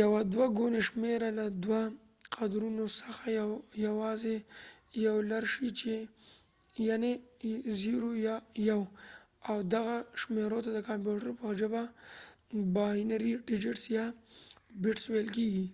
[0.00, 1.82] یوه دوه ګونې شمېره له دوو
[2.36, 3.24] قدرونو څخه
[3.86, 4.36] یواځې
[5.06, 5.98] یو لرلې شي
[6.88, 7.12] یعني
[7.82, 8.36] 0 یا
[8.78, 8.84] 1
[9.48, 11.82] او دغه شمېرو ته د کمپیوټرو په خپله ژبه
[12.76, 14.04] باینري ډیجټس یا
[14.82, 15.66] بټس ویل کیږي